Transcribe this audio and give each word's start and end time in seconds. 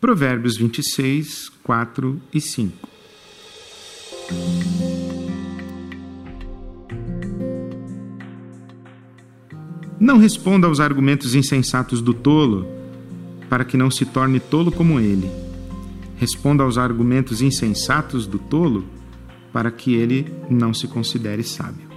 Provérbios 0.00 0.56
26, 0.56 1.50
4 1.62 2.22
e 2.32 2.40
5. 2.40 2.88
Não 10.00 10.16
responda 10.16 10.66
aos 10.66 10.80
argumentos 10.80 11.34
insensatos 11.34 12.00
do 12.00 12.14
tolo, 12.14 12.66
para 13.50 13.62
que 13.62 13.76
não 13.76 13.90
se 13.90 14.06
torne 14.06 14.40
tolo 14.40 14.72
como 14.72 14.98
ele. 14.98 15.30
Responda 16.16 16.62
aos 16.62 16.78
argumentos 16.78 17.42
insensatos 17.42 18.26
do 18.26 18.38
tolo, 18.38 18.86
para 19.52 19.70
que 19.70 19.92
ele 19.92 20.32
não 20.48 20.72
se 20.72 20.88
considere 20.88 21.42
sábio. 21.42 21.90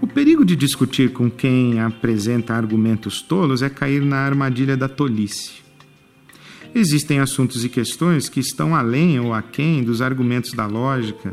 O 0.00 0.06
perigo 0.06 0.42
de 0.42 0.56
discutir 0.56 1.12
com 1.12 1.30
quem 1.30 1.80
apresenta 1.80 2.54
argumentos 2.54 3.20
tolos 3.20 3.60
é 3.60 3.68
cair 3.68 4.00
na 4.02 4.24
armadilha 4.24 4.74
da 4.74 4.88
tolice. 4.88 5.63
Existem 6.74 7.20
assuntos 7.20 7.64
e 7.64 7.68
questões 7.68 8.28
que 8.28 8.40
estão 8.40 8.74
além 8.74 9.20
ou 9.20 9.32
aquém 9.32 9.84
dos 9.84 10.02
argumentos 10.02 10.52
da 10.52 10.66
lógica 10.66 11.32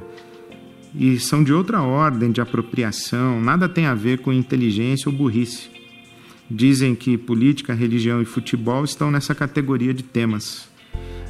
e 0.94 1.20
são 1.20 1.44
de 1.44 1.52
outra 1.52 1.82
ordem 1.82 2.32
de 2.32 2.40
apropriação, 2.40 3.42
nada 3.42 3.68
tem 3.68 3.88
a 3.88 3.96
ver 3.96 4.20
com 4.20 4.32
inteligência 4.32 5.10
ou 5.10 5.18
burrice. 5.18 5.70
Dizem 6.50 6.94
que 6.94 7.18
política, 7.18 7.74
religião 7.74 8.22
e 8.22 8.26
futebol 8.26 8.84
estão 8.84 9.10
nessa 9.10 9.34
categoria 9.34 9.94
de 9.94 10.04
temas. 10.04 10.70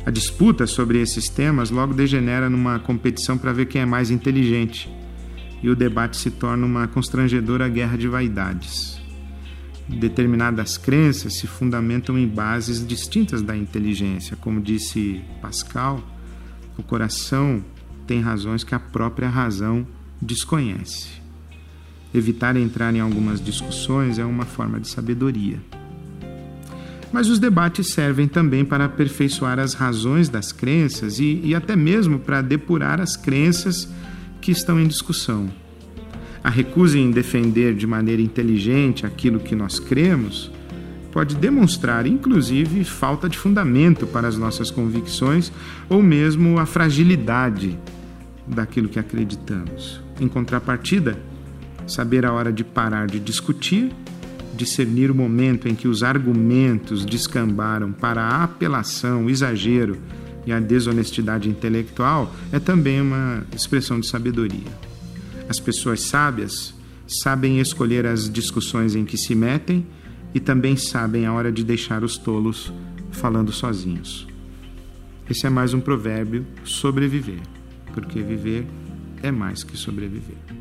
A 0.05 0.11
disputa 0.11 0.67
sobre 0.67 0.99
esses 0.99 1.30
temas 1.30 1.69
logo 1.69 1.93
degenera 1.93 2.49
numa 2.49 2.80
competição 2.80 3.38
para 3.38 3.53
ver 3.53 3.67
quem 3.67 3.81
é 3.81 3.85
mais 3.85 4.11
inteligente, 4.11 4.89
e 5.63 5.69
o 5.69 5.75
debate 5.75 6.17
se 6.17 6.31
torna 6.31 6.66
uma 6.66 6.88
constrangedora 6.88 7.69
guerra 7.69 7.97
de 7.97 8.09
vaidades. 8.09 9.00
Determinadas 9.88 10.77
crenças 10.77 11.35
se 11.35 11.48
fundamentam 11.48 12.17
em 12.17 12.27
bases 12.27 12.85
distintas 12.85 13.41
da 13.41 13.55
inteligência, 13.55 14.38
como 14.38 14.62
disse 14.62 15.22
Pascal, 15.41 16.02
o 16.77 16.84
coração 16.84 17.64
tem 18.08 18.22
razões 18.22 18.64
que 18.64 18.73
a 18.73 18.80
própria 18.80 19.30
razão 19.30 19.86
desconhece. 20.22 21.22
Evitar 22.14 22.55
entrar 22.58 22.94
em 22.94 23.00
algumas 23.00 23.44
discussões 23.44 24.20
é 24.20 24.25
uma 24.25 24.45
forma 24.45 24.80
de 24.80 24.88
sabedoria. 24.88 25.59
Mas 27.11 27.27
os 27.27 27.39
debates 27.39 27.88
servem 27.88 28.27
também 28.27 28.64
para 28.64 28.86
aperfeiçoar 28.86 29.59
as 29.59 29.73
razões 29.73 30.30
das 30.30 30.52
crenças 30.52 31.20
e, 31.20 31.42
e 31.44 31.53
até 31.53 31.75
mesmo 31.75 32.20
para 32.20 32.42
depurar 32.42 33.02
as 33.02 33.17
crenças 33.17 33.89
que 34.39 34.52
estão 34.52 34.80
em 34.80 34.88
discussão. 34.88 35.50
A 36.44 36.50
recusa 36.50 36.97
em 36.97 37.11
defender 37.11 37.75
de 37.75 37.86
maneira 37.86 38.22
inteligente 38.22 39.06
aquilo 39.06 39.39
que 39.39 39.56
nós 39.56 39.80
cremos 39.80 40.52
pode 41.11 41.36
demonstrar, 41.36 42.08
inclusive, 42.08 42.83
falta 42.83 43.30
de 43.30 43.38
fundamento 43.38 44.08
para 44.08 44.28
as 44.28 44.38
nossas 44.38 44.72
convicções 44.72 45.52
ou 45.89 46.02
mesmo 46.02 46.58
a 46.58 46.66
fragilidade 46.66 47.78
daquilo 48.48 48.89
que 48.89 48.98
acreditamos. 48.98 50.02
Em 50.20 50.28
contrapartida, 50.28 51.17
saber 51.86 52.25
a 52.25 52.31
hora 52.31 52.52
de 52.52 52.64
parar 52.64 53.08
de 53.08 53.20
discutir, 53.20 53.92
discernir 54.55 55.11
o 55.11 55.16
momento 55.16 55.67
em 55.67 55.76
que 55.76 55.88
os 55.88 56.02
argumentos 56.02 57.05
descambaram 57.05 57.92
para 57.92 58.22
a 58.22 58.44
apelação, 58.44 59.26
o 59.26 59.30
exagero 59.30 59.98
e 60.45 60.52
a 60.52 60.59
desonestidade 60.59 61.50
intelectual 61.50 62.33
é 62.52 62.59
também 62.59 63.00
uma 63.02 63.44
expressão 63.55 64.00
de 64.00 64.08
sabedoria. 64.08 64.91
As 65.52 65.59
pessoas 65.59 65.99
sábias 66.03 66.73
sabem 67.05 67.59
escolher 67.59 68.05
as 68.05 68.30
discussões 68.30 68.95
em 68.95 69.03
que 69.03 69.17
se 69.17 69.35
metem 69.35 69.85
e 70.33 70.39
também 70.39 70.77
sabem 70.77 71.25
a 71.25 71.33
hora 71.33 71.52
de 71.52 71.61
deixar 71.61 72.05
os 72.05 72.17
tolos 72.17 72.71
falando 73.11 73.52
sozinhos. 73.52 74.25
Esse 75.30 75.45
é 75.45 75.49
mais 75.49 75.73
um 75.73 75.81
provérbio 75.81 76.47
sobreviver 76.63 77.41
porque 77.93 78.21
viver 78.21 78.66
é 79.21 79.30
mais 79.30 79.61
que 79.61 79.75
sobreviver. 79.75 80.61